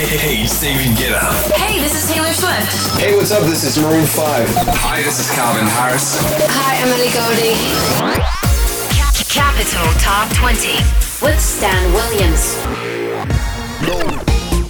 Hey, 0.00 0.16
hey, 0.16 0.46
Stephen, 0.46 0.94
get 0.96 1.12
up. 1.12 1.34
Hey, 1.52 1.78
this 1.78 1.92
is 1.92 2.10
Taylor 2.10 2.32
Swift. 2.32 2.98
Hey, 2.98 3.14
what's 3.14 3.32
up? 3.32 3.42
This 3.42 3.64
is 3.64 3.76
Maroon 3.78 4.06
5. 4.06 4.48
Hi, 4.80 5.02
this 5.02 5.20
is 5.20 5.30
Calvin 5.32 5.66
Harris. 5.66 6.16
Hi, 6.48 6.80
Emily 6.80 7.12
Goldie. 7.12 7.52
Capital 9.28 9.84
Top 10.00 10.32
20 10.34 10.72
with 11.20 11.38
Stan 11.38 11.92
Williams. 11.92 12.56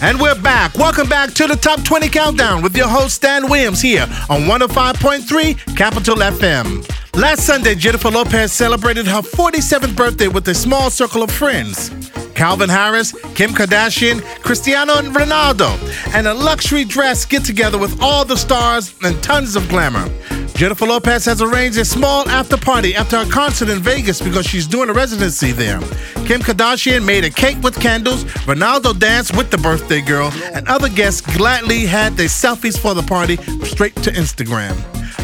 And 0.02 0.20
we're 0.20 0.34
back. 0.42 0.74
Welcome 0.74 1.08
back 1.08 1.32
to 1.34 1.46
the 1.46 1.54
Top 1.54 1.84
20 1.84 2.08
Countdown 2.08 2.60
with 2.60 2.76
your 2.76 2.88
host 2.88 3.14
Stan 3.14 3.48
Williams 3.48 3.80
here 3.80 4.08
on 4.28 4.40
105.3 4.50 5.76
Capital 5.76 6.16
FM. 6.16 6.84
Last 7.14 7.46
Sunday, 7.46 7.76
Jennifer 7.76 8.10
Lopez 8.10 8.52
celebrated 8.52 9.06
her 9.06 9.22
47th 9.22 9.94
birthday 9.94 10.26
with 10.26 10.48
a 10.48 10.54
small 10.54 10.90
circle 10.90 11.22
of 11.22 11.30
friends. 11.30 12.09
Calvin 12.40 12.70
Harris, 12.70 13.12
Kim 13.34 13.50
Kardashian, 13.50 14.22
Cristiano 14.42 14.94
Ronaldo, 14.94 15.68
and 16.14 16.26
a 16.26 16.32
luxury 16.32 16.84
dress 16.84 17.26
get 17.26 17.44
together 17.44 17.76
with 17.76 18.00
all 18.00 18.24
the 18.24 18.34
stars 18.34 18.94
and 19.02 19.22
tons 19.22 19.56
of 19.56 19.68
glamour. 19.68 20.08
Jennifer 20.54 20.86
Lopez 20.86 21.26
has 21.26 21.42
arranged 21.42 21.76
a 21.76 21.84
small 21.84 22.26
after 22.30 22.56
party 22.56 22.94
after 22.94 23.18
a 23.18 23.26
concert 23.26 23.68
in 23.68 23.80
Vegas 23.80 24.22
because 24.22 24.46
she's 24.46 24.66
doing 24.66 24.88
a 24.88 24.92
residency 24.94 25.52
there. 25.52 25.80
Kim 26.24 26.40
Kardashian 26.40 27.04
made 27.04 27.26
a 27.26 27.30
cake 27.30 27.60
with 27.62 27.78
candles, 27.78 28.24
Ronaldo 28.48 28.98
danced 28.98 29.36
with 29.36 29.50
the 29.50 29.58
birthday 29.58 30.00
girl, 30.00 30.32
and 30.54 30.66
other 30.66 30.88
guests 30.88 31.20
gladly 31.20 31.84
had 31.84 32.14
their 32.14 32.28
selfies 32.28 32.78
for 32.78 32.94
the 32.94 33.02
party 33.02 33.36
straight 33.66 33.96
to 33.96 34.10
Instagram. 34.12 34.74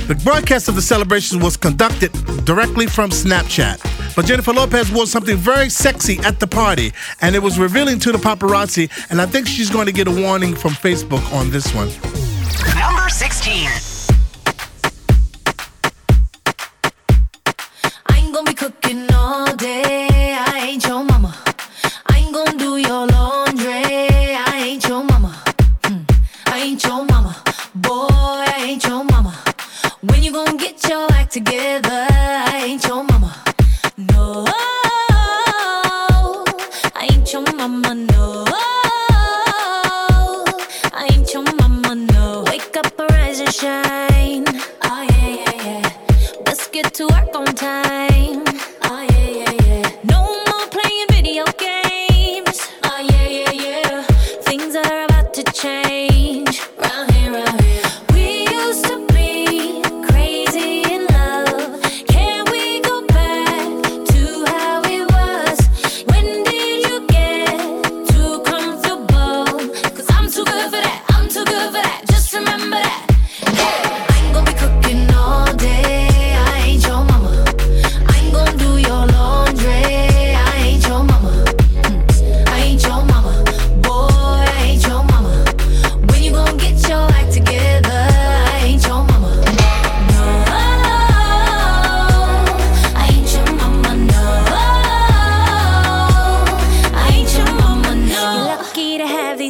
The 0.06 0.16
broadcast 0.16 0.68
of 0.68 0.74
the 0.74 0.82
celebration 0.82 1.40
was 1.40 1.56
conducted 1.56 2.12
directly 2.44 2.86
from 2.86 3.08
Snapchat. 3.08 3.95
But 4.16 4.24
Jennifer 4.24 4.54
Lopez 4.54 4.90
wore 4.90 5.06
something 5.06 5.36
very 5.36 5.68
sexy 5.68 6.18
at 6.24 6.40
the 6.40 6.46
party, 6.46 6.92
and 7.20 7.36
it 7.36 7.42
was 7.42 7.58
revealing 7.58 7.98
to 8.00 8.12
the 8.12 8.18
paparazzi, 8.18 8.90
and 9.10 9.20
I 9.20 9.26
think 9.26 9.46
she's 9.46 9.70
going 9.70 9.86
to 9.86 9.92
get 9.92 10.08
a 10.08 10.10
warning 10.10 10.54
from 10.56 10.72
Facebook 10.72 11.22
on 11.32 11.50
this 11.50 11.72
one. 11.74 11.90
Number 12.80 13.08
16. 13.10 13.85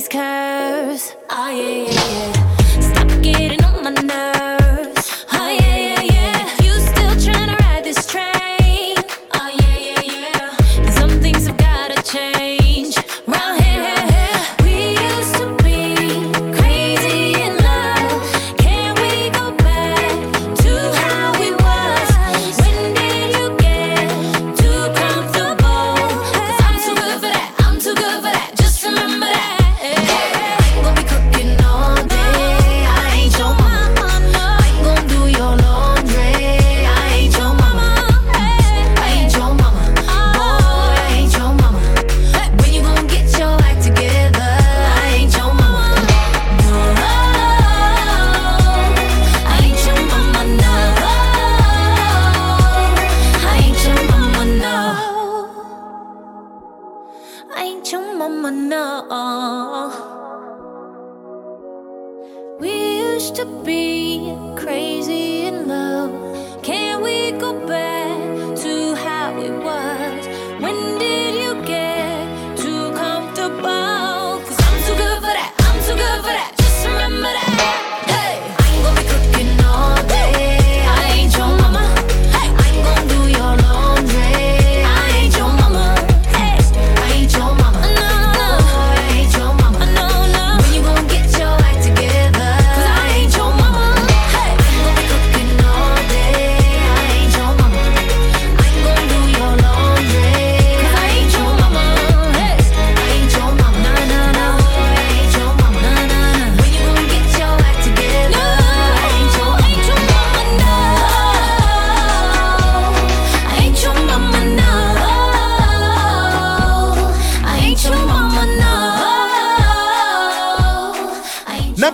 Curves. 0.09 1.17
Oh 1.31 1.49
yeah, 1.49 1.85
yeah, 1.85 1.93
yeah. 1.93 1.96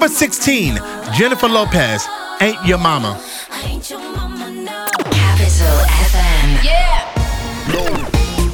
Number 0.02 0.16
16, 0.16 0.81
Jennifer 1.14 1.46
Lopez, 1.46 2.04
Ain't 2.40 2.66
Your 2.66 2.78
Mama. 2.78 3.22
Ain't 3.62 3.88
your 3.88 4.00
mama. 4.00 4.50
No. 4.50 4.88
Capital 5.12 5.78
FM. 6.10 6.58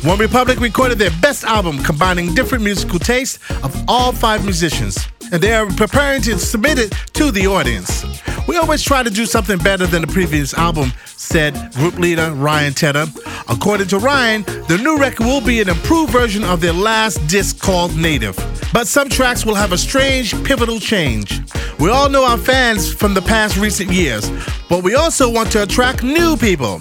One 0.04 0.18
Republic 0.18 0.60
recorded 0.60 0.98
their 0.98 1.10
best 1.22 1.44
album 1.44 1.82
combining 1.82 2.34
different 2.34 2.62
musical 2.62 2.98
tastes 2.98 3.38
of 3.64 3.74
all 3.88 4.12
five 4.12 4.44
musicians, 4.44 4.98
and 5.32 5.42
they 5.42 5.54
are 5.54 5.64
preparing 5.68 6.20
to 6.20 6.38
submit 6.38 6.78
it 6.78 6.92
to 7.14 7.30
the 7.30 7.46
audience. 7.46 8.04
We 8.46 8.58
always 8.58 8.82
try 8.82 9.02
to 9.02 9.08
do 9.08 9.24
something 9.24 9.56
better 9.56 9.86
than 9.86 10.02
the 10.02 10.08
previous 10.08 10.52
album, 10.52 10.92
said 11.06 11.72
group 11.76 11.98
leader 11.98 12.30
Ryan 12.32 12.74
Tedder. 12.74 13.06
According 13.48 13.88
to 13.88 13.98
Ryan, 13.98 14.42
the 14.42 14.76
new 14.82 14.98
record 14.98 15.24
will 15.24 15.40
be 15.40 15.62
an 15.62 15.70
improved 15.70 16.12
version 16.12 16.44
of 16.44 16.60
their 16.60 16.74
last 16.74 17.26
disc 17.26 17.58
called 17.58 17.96
Native. 17.96 18.36
But 18.72 18.86
some 18.86 19.08
tracks 19.08 19.44
will 19.44 19.54
have 19.54 19.72
a 19.72 19.78
strange, 19.78 20.32
pivotal 20.44 20.80
change. 20.80 21.40
We 21.78 21.90
all 21.90 22.08
know 22.08 22.24
our 22.24 22.38
fans 22.38 22.92
from 22.92 23.14
the 23.14 23.22
past 23.22 23.56
recent 23.56 23.90
years, 23.90 24.30
but 24.68 24.82
we 24.82 24.94
also 24.94 25.30
want 25.30 25.52
to 25.52 25.62
attract 25.62 26.02
new 26.02 26.36
people. 26.36 26.80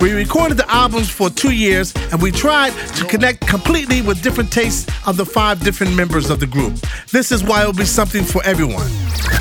We 0.00 0.12
recorded 0.12 0.58
the 0.58 0.70
albums 0.70 1.10
for 1.10 1.28
two 1.28 1.52
years 1.52 1.92
and 2.12 2.22
we 2.22 2.30
tried 2.30 2.72
to 2.96 3.04
connect 3.04 3.46
completely 3.46 4.00
with 4.00 4.22
different 4.22 4.52
tastes 4.52 4.86
of 5.06 5.16
the 5.16 5.26
five 5.26 5.60
different 5.64 5.96
members 5.96 6.30
of 6.30 6.38
the 6.38 6.46
group. 6.46 6.74
This 7.10 7.32
is 7.32 7.42
why 7.42 7.62
it 7.62 7.66
will 7.66 7.72
be 7.72 7.84
something 7.84 8.22
for 8.22 8.42
everyone. 8.44 8.88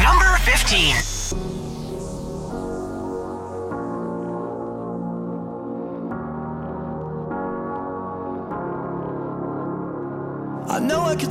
Number 0.01 0.37
15. 0.45 1.06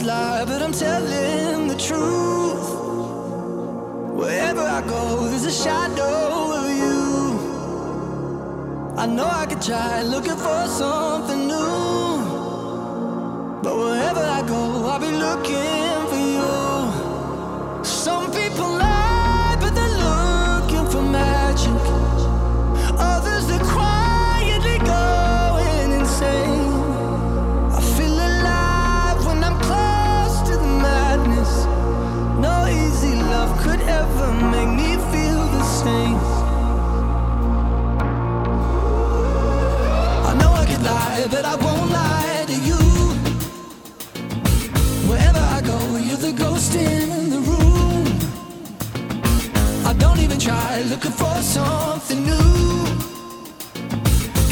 Lie, 0.07 0.45
but 0.45 0.63
I'm 0.63 0.73
telling 0.73 1.67
the 1.69 1.77
truth. 1.89 2.69
Wherever 4.21 4.63
I 4.79 4.81
go, 4.87 5.29
there's 5.29 5.45
a 5.45 5.57
shadow 5.65 6.53
of 6.61 6.67
you. 6.83 7.01
I 8.97 9.07
know 9.07 9.29
I 9.43 9.47
could 9.47 9.61
try 9.61 10.03
looking 10.03 10.39
for 10.45 10.61
something 10.83 11.43
new. 11.49 12.21
But 13.65 13.75
wherever 13.83 14.25
I 14.39 14.41
go, 14.47 14.61
I'll 14.91 15.01
be 15.01 15.13
looking 15.27 15.99
for 16.11 16.23
you. 16.37 16.55
Some 17.85 18.27
people 18.31 18.69
lie, 18.83 19.06
lie, 41.17 41.29
but 41.29 41.45
I 41.45 41.55
won't 41.57 41.91
lie 41.91 42.45
to 42.47 42.57
you. 42.69 42.83
Wherever 45.09 45.39
I 45.39 45.61
go, 45.63 45.79
you're 45.97 46.23
the 46.29 46.33
ghost 46.33 46.75
in 46.75 47.31
the 47.31 47.41
room. 47.51 48.07
I 49.87 49.93
don't 49.95 50.19
even 50.19 50.39
try 50.39 50.83
looking 50.83 51.13
for 51.13 51.37
something 51.43 52.25
new. 52.25 52.85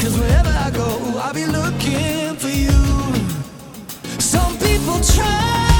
Cause 0.01 0.17
wherever 0.19 0.53
I 0.65 0.71
go, 0.71 0.87
I'll 1.23 1.33
be 1.33 1.45
looking 1.45 2.35
for 2.37 2.53
you. 2.63 2.81
Some 4.19 4.57
people 4.57 4.99
try, 5.15 5.74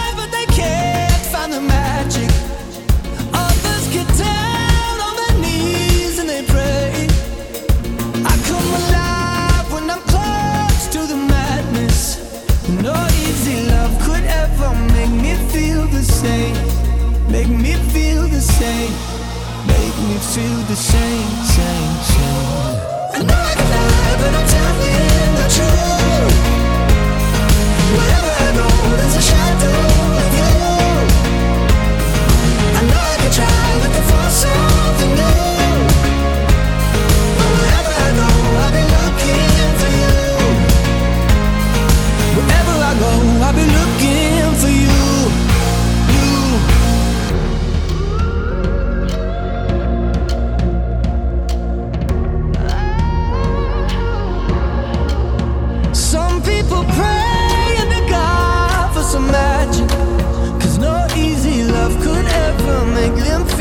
same. 16.26 16.56
Make 17.32 17.50
me 17.50 17.74
feel 17.94 18.24
the 18.36 18.42
same. 18.42 18.94
Make 19.74 19.98
me 20.08 20.18
feel 20.34 20.60
the 20.72 20.76
same, 20.76 21.30
same, 21.56 21.96
same. 22.14 22.75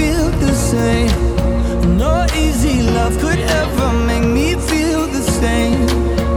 Feel 0.05 0.29
the 0.47 0.55
same. 0.55 1.17
No 1.97 2.27
easy 2.37 2.83
love 2.83 3.15
could 3.19 3.39
ever 3.62 3.93
make 4.11 4.27
me 4.39 4.55
feel 4.71 5.06
the 5.06 5.23
same. 5.41 5.81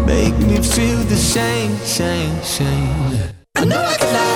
Make 0.05 0.37
me 0.49 0.57
feel 0.75 0.99
the 1.13 1.19
same, 1.35 1.75
same, 1.99 2.35
same. 2.43 3.33
I 3.55 3.65
know 3.65 3.81
I 3.93 3.95
can 3.97 4.26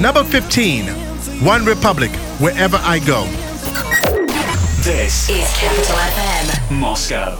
Number 0.00 0.24
15, 0.24 0.86
One 1.44 1.66
Republic, 1.66 2.10
Wherever 2.40 2.78
I 2.82 3.00
Go. 3.00 3.24
This 4.82 5.28
Is 5.28 5.52
Capital 5.58 5.94
FM. 5.94 6.80
Moscow. 6.80 7.38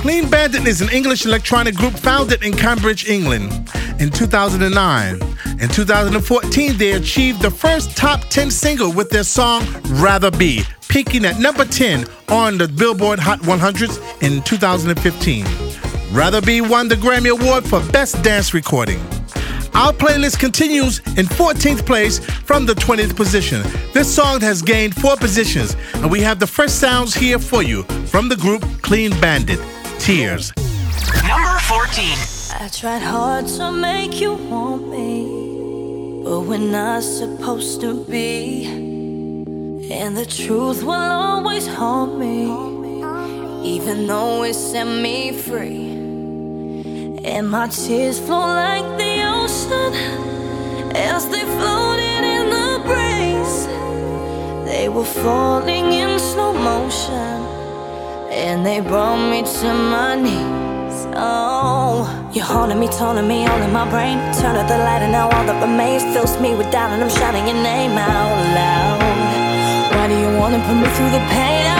Clean 0.00 0.26
Bandit 0.30 0.66
is 0.66 0.80
an 0.80 0.88
English 0.88 1.26
electronic 1.26 1.74
group 1.74 1.92
founded 1.92 2.42
in 2.42 2.54
Cambridge, 2.54 3.06
England 3.06 3.52
in 4.00 4.08
2009. 4.08 5.20
In 5.60 5.68
2014, 5.68 6.78
they 6.78 6.92
achieved 6.92 7.42
the 7.42 7.50
first 7.50 7.94
top 7.94 8.22
10 8.30 8.50
single 8.50 8.90
with 8.90 9.10
their 9.10 9.24
song 9.24 9.66
Rather 10.00 10.30
Be, 10.30 10.62
peaking 10.88 11.26
at 11.26 11.38
number 11.38 11.66
10 11.66 12.06
on 12.30 12.56
the 12.56 12.68
Billboard 12.68 13.18
Hot 13.18 13.40
100s 13.40 14.00
in 14.22 14.42
2015. 14.44 15.44
Rather 16.10 16.40
Be 16.40 16.62
won 16.62 16.88
the 16.88 16.94
Grammy 16.94 17.38
Award 17.38 17.64
for 17.64 17.80
Best 17.92 18.22
Dance 18.22 18.54
Recording. 18.54 18.98
Our 19.74 19.92
playlist 19.92 20.38
continues 20.38 20.98
in 21.16 21.26
14th 21.26 21.86
place 21.86 22.18
from 22.18 22.66
the 22.66 22.74
20th 22.74 23.14
position. 23.16 23.62
This 23.92 24.12
song 24.12 24.40
has 24.40 24.62
gained 24.62 24.94
four 24.94 25.16
positions, 25.16 25.76
and 25.94 26.10
we 26.10 26.20
have 26.20 26.38
the 26.38 26.46
first 26.46 26.80
sounds 26.80 27.14
here 27.14 27.38
for 27.38 27.62
you 27.62 27.82
from 28.06 28.28
the 28.28 28.36
group 28.36 28.64
Clean 28.82 29.10
Bandit 29.20 29.60
Tears. 29.98 30.52
Number 31.26 31.58
14. 31.60 32.16
I 32.60 32.68
tried 32.72 33.02
hard 33.02 33.46
to 33.46 33.70
make 33.70 34.20
you 34.20 34.34
want 34.34 34.88
me, 34.88 36.22
but 36.24 36.40
we're 36.40 36.58
not 36.58 37.02
supposed 37.02 37.80
to 37.82 38.04
be. 38.04 38.66
And 39.90 40.16
the 40.16 40.26
truth 40.26 40.82
will 40.82 40.92
always 40.92 41.66
haunt 41.66 42.18
me, 42.18 42.46
even 43.64 44.06
though 44.06 44.42
it 44.42 44.54
set 44.54 44.86
me 44.86 45.32
free. 45.32 45.88
And 47.24 47.50
my 47.50 47.68
tears 47.68 48.18
flow 48.18 48.40
like 48.40 48.98
the 48.98 49.17
ocean 49.38 49.92
as 50.94 51.28
they 51.28 51.44
floated 51.58 52.22
in 52.36 52.44
the 52.56 52.70
breeze. 52.88 53.58
They 54.70 54.88
were 54.88 55.10
falling 55.24 55.86
in 55.92 56.18
slow 56.18 56.52
motion, 56.52 57.36
and 58.30 58.64
they 58.66 58.80
brought 58.80 59.22
me 59.30 59.42
to 59.60 59.68
my 59.94 60.14
knees. 60.24 61.06
Oh, 61.14 62.06
you're 62.32 62.44
haunting 62.44 62.80
me, 62.80 62.88
taunting 62.88 63.28
me, 63.28 63.46
all 63.46 63.62
in 63.62 63.72
my 63.72 63.88
brain. 63.90 64.16
Turn 64.40 64.54
out 64.56 64.68
the 64.68 64.78
light, 64.78 65.02
and 65.02 65.12
now 65.12 65.26
all 65.34 65.44
that 65.48 65.58
remains 65.66 66.02
fills 66.14 66.34
me 66.40 66.54
with 66.54 66.70
doubt, 66.70 66.90
and 66.92 67.02
I'm 67.04 67.10
shouting 67.10 67.46
your 67.46 67.60
name 67.72 67.96
out 67.96 68.36
loud. 68.58 69.00
Why 69.94 70.04
do 70.08 70.14
you 70.22 70.30
wanna 70.40 70.60
put 70.66 70.76
me 70.82 70.88
through 70.96 71.12
the 71.16 71.24
pain? 71.34 71.77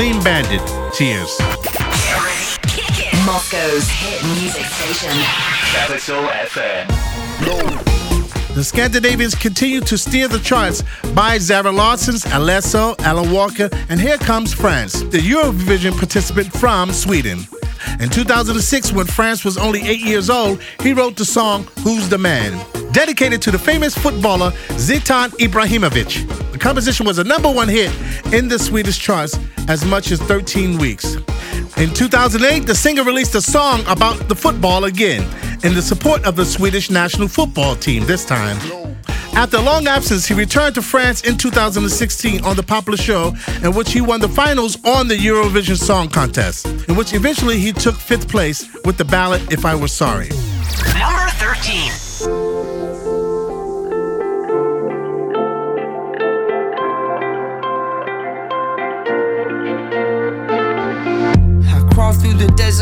Clean 0.00 0.18
Bandit, 0.24 0.66
Tears. 0.94 1.38
Moscow's 3.26 3.86
hit 3.86 4.24
music 4.40 4.64
station. 4.64 5.10
Capital 5.74 6.22
FM. 6.24 6.88
The 8.54 8.64
Scandinavians 8.64 9.34
continue 9.34 9.82
to 9.82 9.98
steer 9.98 10.26
the 10.26 10.38
charts 10.38 10.82
by 11.14 11.36
Zara 11.36 11.70
Larsson's 11.70 12.24
Alesso, 12.24 12.98
Alan 13.00 13.30
Walker, 13.30 13.68
and 13.90 14.00
Here 14.00 14.16
Comes 14.16 14.54
Frans, 14.54 14.94
the 15.10 15.18
Eurovision 15.18 15.94
participant 15.98 16.50
from 16.50 16.94
Sweden. 16.94 17.40
In 18.00 18.08
2006, 18.08 18.92
when 18.94 19.04
Frans 19.04 19.44
was 19.44 19.58
only 19.58 19.82
eight 19.82 20.00
years 20.00 20.30
old, 20.30 20.62
he 20.80 20.94
wrote 20.94 21.18
the 21.18 21.26
song 21.26 21.64
Who's 21.82 22.08
the 22.08 22.16
Man, 22.16 22.58
dedicated 22.92 23.42
to 23.42 23.50
the 23.50 23.58
famous 23.58 23.94
footballer 23.94 24.52
Zlatan 24.78 25.28
Ibrahimovic. 25.32 26.49
The 26.60 26.64
composition 26.64 27.06
was 27.06 27.16
a 27.16 27.24
number 27.24 27.50
one 27.50 27.68
hit 27.68 27.90
in 28.34 28.46
the 28.46 28.58
Swedish 28.58 28.98
charts 28.98 29.38
as 29.66 29.82
much 29.86 30.10
as 30.10 30.20
13 30.20 30.76
weeks. 30.76 31.14
In 31.78 31.88
2008, 31.94 32.66
the 32.66 32.74
singer 32.74 33.02
released 33.02 33.34
a 33.34 33.40
song 33.40 33.80
about 33.86 34.28
the 34.28 34.34
football 34.34 34.84
again, 34.84 35.22
in 35.64 35.72
the 35.72 35.80
support 35.80 36.22
of 36.26 36.36
the 36.36 36.44
Swedish 36.44 36.90
national 36.90 37.28
football 37.28 37.76
team 37.76 38.04
this 38.04 38.26
time. 38.26 38.58
After 39.32 39.56
a 39.56 39.62
long 39.62 39.86
absence, 39.86 40.26
he 40.26 40.34
returned 40.34 40.74
to 40.74 40.82
France 40.82 41.22
in 41.22 41.38
2016 41.38 42.44
on 42.44 42.56
the 42.56 42.62
popular 42.62 42.98
show, 42.98 43.32
in 43.64 43.74
which 43.74 43.92
he 43.92 44.02
won 44.02 44.20
the 44.20 44.28
finals 44.28 44.76
on 44.84 45.08
the 45.08 45.16
Eurovision 45.16 45.78
Song 45.78 46.10
Contest, 46.10 46.66
in 46.90 46.94
which 46.94 47.14
eventually 47.14 47.58
he 47.58 47.72
took 47.72 47.94
fifth 47.94 48.28
place 48.28 48.68
with 48.84 48.98
the 48.98 49.06
ballad 49.06 49.50
If 49.50 49.64
I 49.64 49.74
Were 49.74 49.88
Sorry. 49.88 50.28
Number 50.92 51.26
13. 51.38 52.09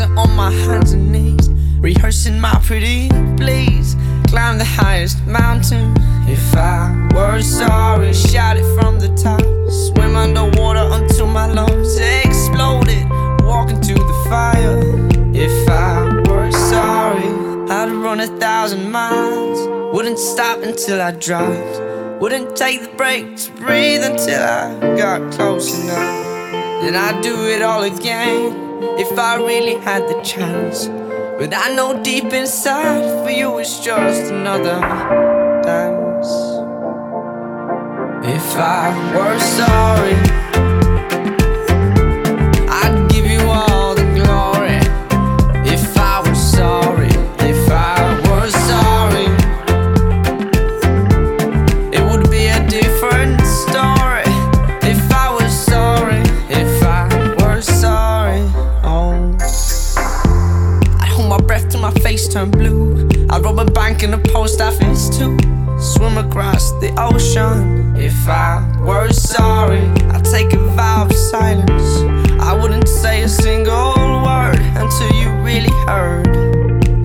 On 0.05 0.35
my 0.35 0.51
hands 0.51 0.93
and 0.93 1.11
knees, 1.11 1.49
rehearsing 1.79 2.39
my 2.39 2.59
pretty 2.63 3.09
please. 3.37 3.95
Climb 4.27 4.57
the 4.57 4.65
highest 4.65 5.25
mountain. 5.25 5.95
If 6.27 6.55
I 6.55 7.09
were 7.15 7.41
sorry, 7.41 8.13
shout 8.13 8.57
it 8.57 8.67
from 8.75 8.99
the 8.99 9.09
top. 9.15 9.41
Swim 9.71 10.15
underwater 10.15 10.87
until 10.91 11.27
my 11.27 11.47
lungs 11.47 11.97
exploded. 11.97 13.09
Walk 13.41 13.69
into 13.71 13.95
the 13.95 14.25
fire. 14.29 14.79
If 15.33 15.69
I 15.69 16.03
were 16.29 16.51
sorry, 16.51 17.29
I'd 17.71 17.91
run 17.91 18.19
a 18.19 18.27
thousand 18.39 18.91
miles. 18.91 19.59
Wouldn't 19.93 20.19
stop 20.19 20.61
until 20.61 21.01
I 21.01 21.11
dropped. 21.11 22.21
Wouldn't 22.21 22.55
take 22.55 22.81
the 22.83 22.95
break 22.95 23.35
to 23.37 23.51
breathe 23.53 24.03
until 24.03 24.43
I 24.43 24.97
got 24.97 25.31
close 25.33 25.67
enough. 25.81 26.25
Then 26.81 26.95
I'd 26.95 27.21
do 27.23 27.35
it 27.47 27.61
all 27.61 27.83
again 27.83 28.68
if 28.81 29.17
I 29.17 29.35
really 29.37 29.75
had 29.75 30.03
the 30.07 30.21
chance. 30.21 30.87
But 31.37 31.53
I 31.53 31.73
know 31.75 32.01
deep 32.03 32.33
inside 32.33 33.23
for 33.23 33.29
you 33.29 33.57
it's 33.59 33.79
just 33.79 34.31
another 34.31 34.79
dance. 35.63 36.29
If 38.25 38.55
I 38.57 38.91
were 39.15 39.39
sorry, 39.39 40.38
turned 62.39 62.51
blue. 62.53 63.09
I'd 63.29 63.43
rob 63.43 63.59
a 63.59 63.65
bank 63.65 64.03
in 64.03 64.13
a 64.13 64.17
post 64.17 64.61
office 64.61 65.09
too. 65.17 65.37
Swim 65.77 66.17
across 66.17 66.71
the 66.79 66.91
ocean. 66.97 67.95
If 67.97 68.29
I 68.29 68.63
were 68.81 69.11
sorry, 69.11 69.83
I'd 70.13 70.23
take 70.23 70.53
a 70.53 70.63
vow 70.77 71.05
of 71.05 71.13
silence. 71.13 71.89
I 72.39 72.53
wouldn't 72.53 72.87
say 72.87 73.23
a 73.23 73.27
single 73.27 73.93
word 74.27 74.59
until 74.81 75.11
you 75.19 75.29
really 75.49 75.75
heard. 75.87 76.27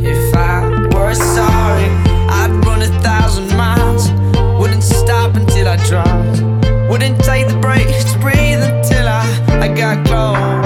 If 0.00 0.34
I 0.36 0.70
were 0.94 1.14
sorry, 1.14 1.88
I'd 2.40 2.52
run 2.64 2.82
a 2.82 2.92
thousand 3.02 3.48
miles. 3.56 4.10
Wouldn't 4.60 4.84
stop 4.84 5.34
until 5.34 5.66
I 5.66 5.76
dropped. 5.88 6.42
Wouldn't 6.90 7.18
take 7.24 7.48
the 7.48 7.58
break 7.60 7.88
to 7.88 8.18
breathe 8.20 8.62
until 8.62 9.08
I, 9.08 9.24
I 9.64 9.68
got 9.74 10.06
close 10.06 10.63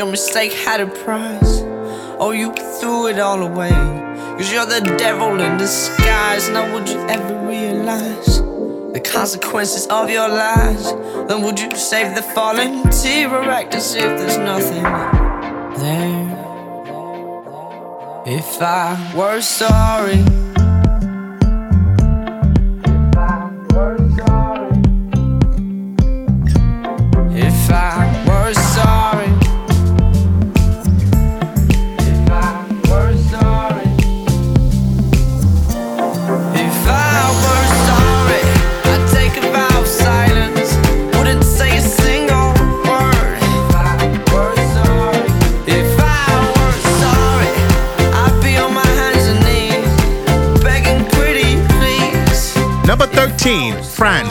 your 0.00 0.10
mistake 0.10 0.54
had 0.54 0.80
a 0.80 0.86
price? 0.86 1.60
Oh, 2.18 2.30
you 2.30 2.54
threw 2.80 3.08
it 3.08 3.18
all 3.18 3.42
away. 3.42 3.68
Cause 4.38 4.50
you're 4.50 4.64
the 4.64 4.80
devil 4.96 5.38
in 5.38 5.58
disguise. 5.58 6.48
Now, 6.48 6.72
would 6.72 6.88
you 6.88 7.00
ever 7.06 7.46
realize 7.46 8.38
the 8.94 9.02
consequences 9.04 9.86
of 9.88 10.08
your 10.08 10.26
lies? 10.26 10.84
Then, 11.28 11.42
would 11.42 11.60
you 11.60 11.70
save 11.76 12.14
the 12.14 12.22
fallen 12.22 12.88
tear 12.90 13.28
or 13.28 13.42
act 13.42 13.74
as 13.74 13.94
if 13.94 14.10
there's 14.18 14.38
nothing 14.38 14.84
there? 15.82 16.30
If 18.24 18.62
I 18.62 19.12
were 19.14 19.42
sorry. 19.42 20.49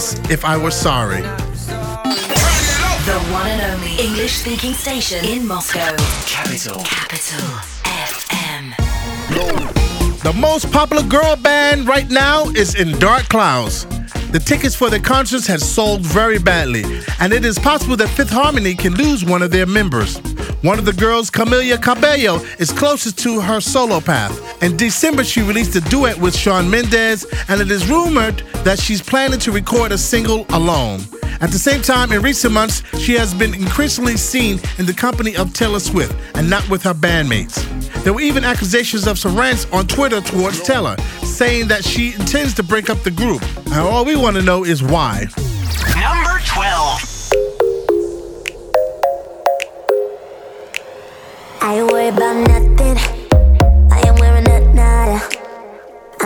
Frans, 0.09 0.31
If 0.31 0.45
I 0.45 0.57
Were 0.57 0.71
Sorry. 0.71 1.21
The 1.21 3.19
one 3.31 3.47
and 3.47 3.61
only 3.73 3.97
English 3.97 4.33
speaking 4.33 4.73
station 4.73 5.25
in 5.25 5.47
Moscow. 5.47 5.95
Capital. 6.25 6.81
Capital 6.83 7.47
FM. 7.83 8.75
The 10.21 10.33
most 10.33 10.71
popular 10.71 11.03
girl 11.03 11.35
band 11.35 11.87
right 11.87 12.09
now 12.09 12.49
is 12.49 12.75
in 12.75 12.97
Dark 12.99 13.29
Clouds. 13.29 13.85
The 14.31 14.39
tickets 14.39 14.75
for 14.75 14.89
their 14.89 14.99
concerts 14.99 15.47
have 15.47 15.61
sold 15.61 16.01
very 16.01 16.37
badly, 16.37 16.83
and 17.19 17.33
it 17.33 17.43
is 17.45 17.57
possible 17.57 17.95
that 17.97 18.09
Fifth 18.09 18.29
Harmony 18.29 18.75
can 18.75 18.93
lose 18.93 19.25
one 19.25 19.41
of 19.41 19.49
their 19.49 19.65
members. 19.65 20.21
One 20.61 20.77
of 20.77 20.83
the 20.83 20.91
girls, 20.91 21.31
Camila 21.31 21.81
Cabello, 21.81 22.39
is 22.59 22.69
closest 22.69 23.17
to 23.19 23.39
her 23.39 23.61
solo 23.61 24.01
path. 24.01 24.61
In 24.61 24.75
December, 24.75 25.23
she 25.23 25.41
released 25.41 25.73
a 25.77 25.81
duet 25.81 26.19
with 26.19 26.35
Shawn 26.35 26.69
Mendes, 26.69 27.25
and 27.47 27.61
it 27.61 27.71
is 27.71 27.89
rumored 27.89 28.39
that 28.65 28.77
she's 28.77 29.01
planning 29.01 29.39
to 29.39 29.53
record 29.53 29.93
a 29.93 29.97
single 29.97 30.45
alone. 30.49 30.99
At 31.39 31.51
the 31.51 31.57
same 31.57 31.81
time, 31.81 32.11
in 32.11 32.21
recent 32.21 32.53
months, 32.53 32.83
she 32.97 33.13
has 33.13 33.33
been 33.33 33.53
increasingly 33.53 34.17
seen 34.17 34.59
in 34.77 34.85
the 34.85 34.93
company 34.93 35.37
of 35.37 35.53
Taylor 35.53 35.79
Swift 35.79 36.13
and 36.35 36.49
not 36.49 36.69
with 36.69 36.83
her 36.83 36.93
bandmates. 36.93 37.63
There 38.03 38.11
were 38.11 38.19
even 38.19 38.43
accusations 38.43 39.07
of 39.07 39.17
some 39.17 39.37
rants 39.37 39.65
on 39.71 39.87
Twitter 39.87 40.19
towards 40.19 40.61
Taylor, 40.61 40.97
saying 41.23 41.69
that 41.69 41.85
she 41.85 42.13
intends 42.15 42.53
to 42.55 42.63
break 42.63 42.89
up 42.89 43.01
the 43.03 43.11
group. 43.11 43.41
And 43.67 43.75
all 43.75 44.03
we 44.03 44.17
want 44.17 44.35
to 44.35 44.41
know 44.41 44.65
is 44.65 44.83
why. 44.83 45.27
Number 45.95 46.18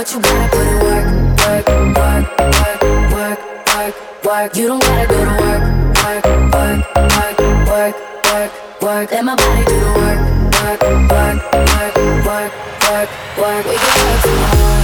But 0.00 0.08
you 0.14 0.20
gotta 0.22 0.48
put 0.48 0.66
in 0.66 0.78
work, 0.80 1.04
work, 1.44 1.68
work, 1.94 2.24
work, 2.40 2.72
work, 3.12 3.38
work, 3.68 3.94
work. 4.24 4.56
You 4.56 4.66
don't 4.68 4.80
gotta 4.80 5.06
go 5.06 5.18
to 5.20 5.32
work, 5.44 5.62
work, 6.00 6.24
work, 6.54 6.80
work, 6.96 7.36
work, 7.68 7.94
work, 8.24 8.50
work. 8.80 9.06
Let 9.12 9.24
my 9.26 9.34
body 9.36 9.64
do 9.66 9.76
the 9.76 9.92
work, 10.00 10.20
work, 10.56 10.80
work, 11.12 11.38
work, 11.52 12.00
work, 12.24 12.52
work, 12.88 13.10
work. 13.36 13.64
We 13.68 13.76
can 13.76 13.92
work 14.00 14.20
tomorrow. 14.24 14.80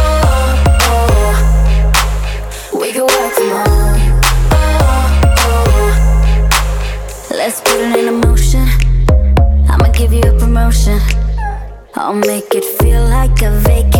Oh, 0.00 0.56
oh. 0.88 1.36
We 2.80 2.88
can 2.92 3.04
work 3.04 3.32
tomorrow. 3.36 3.92
Oh, 4.56 4.64
oh. 5.52 5.92
Let's 7.30 7.60
put 7.60 7.76
it 7.76 8.08
in 8.08 8.20
motion. 8.22 8.66
I'ma 9.68 9.88
give 9.92 10.14
you 10.14 10.22
a 10.22 10.32
promotion. 10.38 10.98
I'll 11.94 12.14
make 12.14 12.54
it 12.54 12.64
feel 12.64 13.02
like 13.04 13.42
a 13.42 13.50
vacate. 13.50 13.95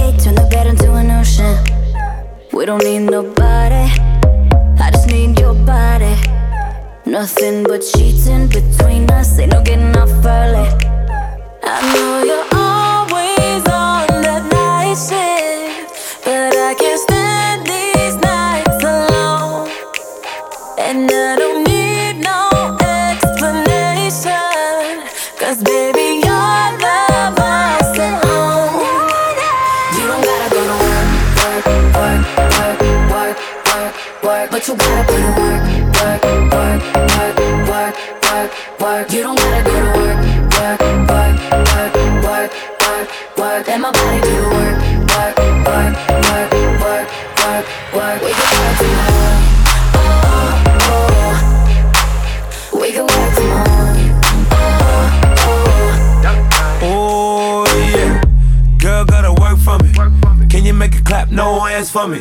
We 2.57 2.65
don't 2.65 2.83
need 2.85 3.01
nobody. 3.01 3.85
I 4.81 4.91
just 4.91 5.09
need 5.09 5.39
your 5.39 5.53
body. 5.53 6.17
Nothing 7.05 7.65
but 7.65 7.85
sheets 7.85 8.29
in 8.29 8.49
between 8.49 9.11
us. 9.11 9.39
Ain't 9.39 9.53
no 9.53 9.61
getting 9.61 9.95
off 9.95 10.09
early. 10.25 10.67
I 11.63 11.77
know 11.93 12.25
you're 12.25 12.49
always 12.57 13.63
on 13.69 14.23
that 14.25 14.45
night 14.51 14.97
shift, 14.97 16.25
but 16.25 16.57
I 16.57 16.75
can't 16.81 16.99
stand 16.99 17.67
these 17.67 18.17
nights 18.25 18.83
alone. 18.83 19.69
And 20.79 21.11
I 21.13 21.46
work. 34.27 34.51
But 34.51 34.67
you 34.67 34.77
gotta 34.77 35.05
put 35.07 35.21
in 35.21 35.35
work, 35.39 35.63
work, 35.95 36.23
work, 36.53 36.83
work, 37.15 37.39
work, 37.71 37.95
work, 38.27 38.51
work. 38.81 39.07
You 39.13 39.23
don't 39.23 39.39
gotta 39.39 39.63
go 39.63 39.71
to 39.71 39.91
work, 39.97 40.19
work, 40.57 40.81
work, 41.07 41.37
work, 41.71 41.95
work, 42.27 42.51
work, 42.83 43.07
work. 43.39 43.63
Let 43.69 43.81
my 43.81 43.91
body 43.93 44.21
do 44.21 44.35
the 44.35 44.49
work, 44.57 44.77
work, 45.15 45.37
work, 45.71 45.95
work, 46.27 46.51
work, 46.83 47.07
work, 47.41 47.65
work. 47.95 48.19
We 48.27 48.31
can 48.35 48.51
work 48.59 48.75
tomorrow. 48.83 49.35
Oh, 50.27 50.91
oh. 50.91 51.35
We 52.81 52.89
can 52.93 53.07
work 53.07 53.31
tomorrow. 53.39 53.95
Oh 56.83 57.65
yeah, 57.95 58.11
girl 58.79 59.05
gotta 59.05 59.33
work 59.41 59.59
for 59.59 59.79
me. 59.79 59.91
Can 60.49 60.65
you 60.65 60.75
make 60.75 60.95
it 60.97 61.05
clap? 61.05 61.31
No 61.31 61.61
hands 61.61 61.91
for 61.91 62.09
me. 62.09 62.21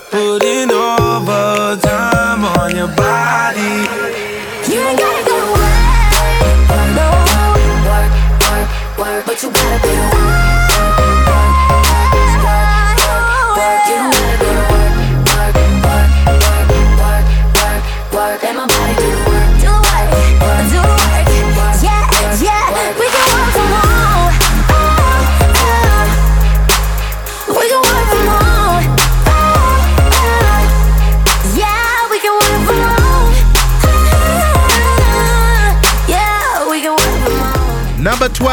Put 0.11 0.43
in 0.43 0.69
overtime 0.69 2.43
on 2.43 2.75
your 2.75 2.89
body. 2.89 3.87
You 4.67 4.81
ain't 4.81 4.99
gotta 4.99 5.23
go 5.25 5.37
work, 5.53 6.67
no. 6.97 7.07
Work, 7.87 8.11
work, 8.43 8.99
work, 8.99 9.25
but 9.25 9.41
you 9.41 9.49
gotta 9.51 9.79
put 9.79 10.35
in 10.35 10.40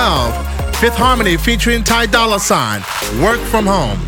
12, 0.09 0.77
Fifth 0.77 0.95
Harmony 0.95 1.37
featuring 1.37 1.85
Ty 1.85 2.07
Dolla 2.07 2.41
Sign, 2.41 2.81
Work 3.21 3.41
From 3.41 3.67
Home. 3.67 3.99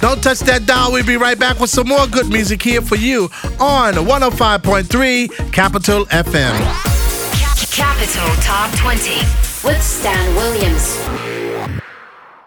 Don't 0.00 0.22
touch 0.22 0.38
that 0.40 0.64
dial. 0.64 0.90
We'll 0.90 1.04
be 1.04 1.18
right 1.18 1.38
back 1.38 1.60
with 1.60 1.68
some 1.68 1.86
more 1.86 2.06
good 2.06 2.30
music 2.30 2.62
here 2.62 2.80
for 2.80 2.96
you 2.96 3.24
on 3.60 3.92
105.3 3.92 5.52
Capital 5.52 6.06
FM. 6.06 6.58
Capital 7.70 8.34
Top 8.42 8.74
20 8.78 9.18
with 9.68 9.82
Stan 9.82 10.34
Williams. 10.36 11.11